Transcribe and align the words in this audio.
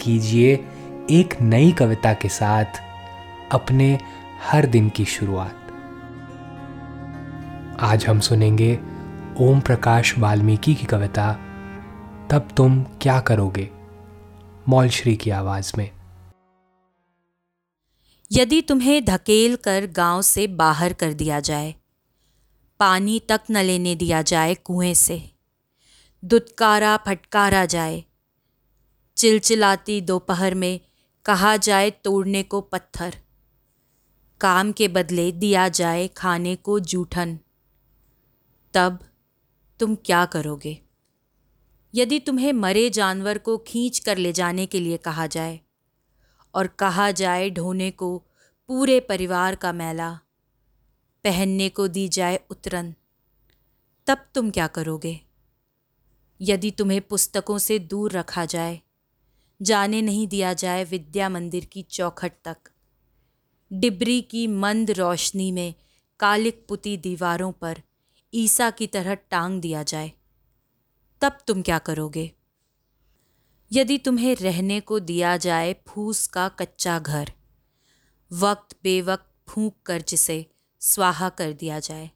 कीजिए 0.00 0.54
एक 1.10 1.40
नई 1.40 1.72
कविता 1.72 2.12
के 2.14 2.28
साथ 2.28 2.64
अपने 3.52 3.98
हर 4.42 4.66
दिन 4.66 4.88
की 4.88 5.04
शुरुआत। 5.04 5.56
आज 7.80 8.06
हम 8.06 8.20
सुनेंगे 8.20 8.74
ओम 9.40 9.60
प्रकाश 9.60 10.18
वाल्मीकि 10.18 10.74
की 10.74 10.86
कविता, 10.86 11.32
तब 12.30 12.48
तुम 12.56 12.82
क्या 12.82 13.20
करोगे? 13.20 13.70
मौलश्री 14.68 15.16
की 15.16 15.30
आवाज़ 15.30 15.72
में। 15.78 15.90
यदि 18.32 18.60
तुम्हें 18.62 19.04
धकेल 19.04 19.56
कर 19.56 19.86
गाँव 19.86 20.22
से 20.22 20.46
बाहर 20.46 20.92
कर 20.92 21.12
दिया 21.12 21.40
जाए, 21.40 21.74
पानी 22.80 23.20
तक 23.28 23.40
न 23.50 23.56
लेने 23.56 23.94
दिया 23.94 24.22
जाए 24.22 24.54
कुएँ 24.54 24.94
से, 24.94 25.30
दुत्कारा 26.24 26.96
फटकारा 26.96 27.64
जाए 27.64 28.04
चिलचिलाती 29.20 30.00
दोपहर 30.00 30.54
में 30.54 30.80
कहा 31.24 31.56
जाए 31.56 31.90
तोड़ने 31.90 32.42
को 32.42 32.60
पत्थर। 32.60 33.16
काम 34.40 34.72
के 34.72 34.88
बदले 34.88 35.32
दिया 35.32 35.68
जाए 35.68 36.08
खाने 36.08 36.56
को 36.56 36.80
जूठन। 36.80 37.38
तब 38.74 38.98
तुम 39.78 39.94
क्या 39.94 40.26
करोगे? 40.26 40.82
यदि 41.94 42.20
तुम्हें 42.20 42.52
मरे 42.52 42.90
जानवर 42.90 43.38
को 43.38 43.58
खींच 43.58 43.98
कर 43.98 44.18
ले 44.18 44.32
जाने 44.32 44.66
के 44.66 44.80
लिए 44.80 44.96
कहा 44.96 45.26
जाए 45.26 45.60
और 46.54 46.66
कहा 46.66 47.10
जाए 47.10 47.50
ढोने 47.50 47.90
को 47.90 48.18
पूरे 48.66 49.00
परिवार 49.00 49.54
का 49.54 49.72
मैला, 49.72 50.20
पहनने 51.24 51.68
को 51.68 51.88
दी 51.88 52.08
जाए 52.08 52.40
उतरन, 52.50 52.94
तब 54.06 54.18
तुम 54.34 54.50
क्या 54.50 54.66
करोगे? 54.66 55.20
यदि 56.40 56.70
तुम्हें 56.70 57.00
पुस्तकों 57.00 57.58
से 57.58 57.78
दूर 57.78 58.12
रखा 58.12 58.44
जाए 58.44 58.80
जाने 59.62 60.02
नहीं 60.02 60.28
दिया 60.28 60.52
जाए 60.52 60.84
विद्या 60.84 61.28
मंदिर 61.28 61.64
की 61.64 61.82
चौखट 61.82 62.32
तक। 62.44 62.56
डिबरी 63.72 64.20
की 64.22 64.46
मंद 64.46 64.90
रोशनी 64.90 65.52
में 65.52 65.74
कालिक 66.20 66.64
पुती 66.68 66.96
दीवारों 66.96 67.52
पर 67.52 67.82
ईसा 68.34 68.70
की 68.70 68.86
तरह 68.86 69.14
टांग 69.14 69.60
दिया 69.60 69.82
जाए। 69.82 70.12
तब 71.20 71.38
तुम 71.46 71.62
क्या 71.62 71.78
करोगे? 71.78 72.32
यदि 73.72 73.98
तुम्हें 73.98 74.36
रहने 74.36 74.80
को 74.80 74.98
दिया 75.00 75.36
जाए 75.36 75.74
फूस 75.88 76.26
का 76.26 76.48
कच्चा 76.48 76.98
घर, 76.98 77.32
वक्त 78.32 78.76
बेवक्त 78.82 79.32
फूंक 79.48 79.74
कर 79.86 80.02
जिसे 80.02 80.46
स्वाहा 80.80 81.28
कर 81.28 81.52
दिया 81.52 81.78
जाए। 81.78 82.10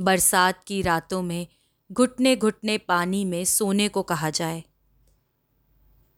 बरसात 0.00 0.64
की 0.64 0.82
रातों 0.82 1.22
में 1.22 1.46
घुटने 1.92 2.36
घुटने 2.36 2.78
पानी 2.78 3.24
में 3.24 3.44
सोने 3.44 3.88
को 3.88 4.02
कहा 4.02 4.30
जाए। 4.30 4.64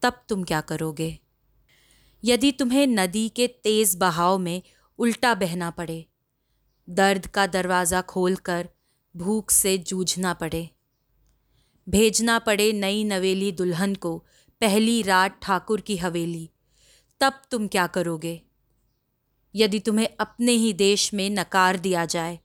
तब 0.01 0.23
तुम 0.29 0.43
क्या 0.43 0.61
करोगे? 0.61 1.19
यदि 2.23 2.51
तुम्हें 2.51 2.87
नदी 2.87 3.29
के 3.29 3.47
तेज 3.47 3.95
बहाव 3.95 4.37
में 4.37 4.61
उल्टा 4.99 5.33
बहना 5.35 5.69
पड़े, 5.69 6.05
दर्द 6.89 7.27
का 7.27 7.47
दरवाज़ा 7.47 8.01
खोलकर 8.01 8.69
भूख 9.15 9.51
से 9.51 9.77
जूझना 9.77 10.33
पड़े, 10.33 10.69
भेजना 11.89 12.39
पड़े 12.39 12.71
नई 12.73 13.03
नवेली 13.03 13.51
दुल्हन 13.51 13.95
को 13.95 14.17
पहली 14.61 15.01
रात 15.01 15.39
ठाकुर 15.41 15.81
की 15.81 15.97
हवेली, 15.97 16.49
तब 17.21 17.41
तुम 17.51 17.67
क्या 17.67 17.87
करोगे? 17.87 18.41
यदि 19.55 19.79
तुम्हें 19.79 20.07
अपने 20.19 20.51
ही 20.51 20.73
देश 20.73 21.13
में 21.13 21.29
नकार 21.29 21.77
दिया 21.77 22.05
जाए 22.05 22.39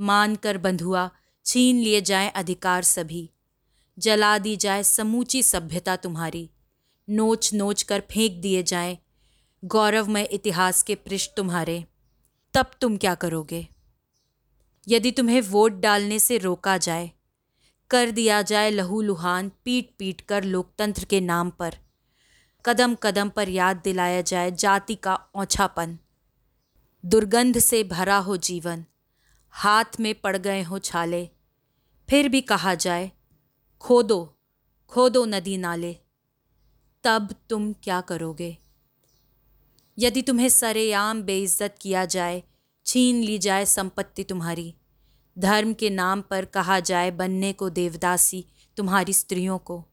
मान 0.00 0.36
कर 0.36 0.58
बंधुआ 0.58 1.10
छीन 1.46 1.76
लिए 1.76 2.00
जाए 2.00 2.28
अधिकार 2.28 2.82
सभी, 2.82 3.30
जला 3.98 4.38
दी 4.38 4.56
जाए 4.56 4.82
समूची 4.82 5.42
सभ्यता 5.42 5.96
तुम्हारी 5.96 6.50
नोच 7.08 7.52
नोच 7.54 7.82
कर 7.82 8.00
फेंक 8.10 8.40
दिए 8.40 8.62
जाए। 8.62 8.98
गौरवमय 9.62 10.22
इतिहास 10.22 10.82
के 10.82 10.94
पृष्ठ 10.94 11.30
तुम्हारे। 11.36 11.84
तब 12.54 12.70
तुम 12.80 12.96
क्या 12.96 13.14
करोगे? 13.14 13.66
यदि 14.86 15.10
तुम्हें 15.10 15.40
वोट 15.40 15.72
डालने 15.72 16.18
से 16.18 16.38
रोका 16.38 16.76
जाए, 16.78 17.10
कर 17.90 18.10
दिया 18.10 18.40
जाए 18.42 18.70
लहू 18.70 19.00
लुहान 19.02 19.50
पीट 19.64 19.90
पीट 19.98 20.20
कर 20.20 20.44
लोकतंत्र 20.44 21.04
के 21.04 21.20
नाम 21.20 21.50
पर। 21.50 21.76
कदम 22.64 22.94
कदम 22.94 23.28
पर 23.28 23.48
याद 23.48 23.76
दिलाया 23.76 24.20
जाए 24.20 24.50
जाति 24.50 24.94
का 24.94 25.18
ओछापन। 25.34 25.98
दुर्गंध 27.04 27.58
से 27.58 27.82
भरा 27.84 28.16
हो 28.18 28.36
जीवन, 28.36 28.84
हाथ 29.54 30.00
में 30.00 30.14
पड़ 30.14 30.36
गए 30.36 30.62
हो 30.62 30.78
छाले। 30.78 31.28
फिर 32.08 32.28
भी 32.28 32.40
कहा 32.40 32.74
जाए, 32.76 33.10
खोदो 33.80 34.36
खोदो 34.92 35.24
नदी 35.24 35.56
नाले। 35.58 35.96
तब 37.06 37.34
तुम 37.50 37.72
क्या 37.72 38.00
करोगे? 38.00 38.58
यदि 39.98 40.22
तुम्हें 40.22 40.48
सरेआम 40.48 41.22
बेइज्जत 41.22 41.74
किया 41.80 42.04
जाए, 42.04 42.42
छीन 42.86 43.22
ली 43.22 43.38
जाए 43.38 43.64
संपत्ति 43.64 44.24
तुम्हारी। 44.24 44.74
धर्म 45.38 45.74
के 45.74 45.90
नाम 45.90 46.20
पर 46.20 46.44
कहा 46.44 46.80
जाए 46.80 47.10
बनने 47.10 47.52
को 47.52 47.70
देवदासी 47.70 48.46
तुम्हारी 48.76 49.12
स्त्रियों 49.12 49.58
को। 49.58 49.86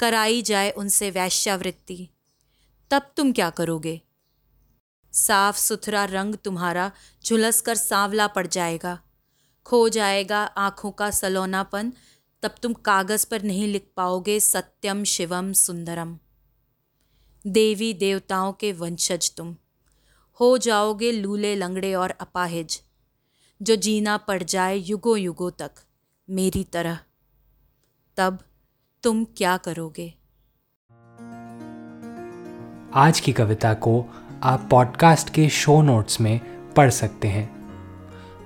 कराई 0.00 0.42
जाए 0.42 0.70
उनसे 0.70 1.10
वैश्यावृत्ति। 1.10 2.08
तब 2.90 3.12
तुम 3.16 3.32
क्या 3.32 3.50
करोगे? 3.50 4.00
साफ़ 5.12 5.58
सुथरा 5.58 6.04
रंग 6.04 6.34
तुम्हारा 6.34 6.92
झुलस 7.26 7.60
कर 7.60 7.74
सांवला 7.74 8.26
पड़ 8.26 8.46
जाएगा। 8.46 9.02
खो 9.64 9.88
जाएगा 9.88 10.44
आँखों 10.44 10.90
का 10.90 11.10
सलोनापन। 11.10 11.92
तब 12.42 12.54
तुम 12.62 12.72
कागज़ 12.72 13.26
पर 13.30 13.42
नहीं 13.42 13.68
लिख 13.68 13.88
पाओगे 13.96 14.40
सत्यम 14.40 15.04
शिवम 15.04 15.52
सुंदरम। 15.52 16.18
देवी 17.46 17.94
देवताओं 17.94 18.52
के 18.52 18.72
वंशज 18.72 19.34
तुम। 19.36 19.56
हो 20.40 20.58
जाओगे 20.58 21.12
लूले 21.12 21.54
लंगड़े 21.54 21.94
और 21.94 22.10
अपाहिज, 22.10 22.82
जो 23.62 23.76
जीना 23.76 24.16
पड़ 24.16 24.42
जाए 24.42 24.76
युगों 24.76 25.18
युगों 25.18 25.50
तक 25.50 25.70
मेरी 26.30 26.64
तरह। 26.64 26.98
तब 28.16 28.38
तुम 29.02 29.24
क्या 29.24 29.56
करोगे? 29.56 30.14
आज 32.94 33.20
की 33.20 33.32
कविता 33.32 33.74
को 33.74 34.04
आप 34.42 34.68
पॉडकास्ट 34.70 35.30
के 35.30 35.48
शो 35.48 35.82
नोट्स 35.82 36.20
में 36.20 36.40
पढ़ 36.72 36.90
सकते 36.90 37.28
हैं। 37.28 37.62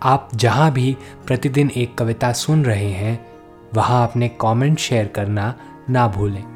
आप 0.02 0.30
जहाँ 0.34 0.72
भी 0.72 0.96
प्रतिदिन 1.26 1.70
एक 1.70 1.94
कविता 1.94 2.32
सुन 2.32 2.64
रहे 2.64 2.90
हैं, 2.90 3.32
वहाँ 3.74 4.08
अपने 4.08 4.28
कमेंट 4.28 4.78
शेयर 4.78 5.06
करना 5.06 5.54
ना 5.90 6.08
भूलें। 6.08 6.55